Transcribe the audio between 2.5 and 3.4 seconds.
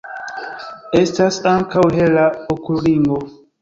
okulringo.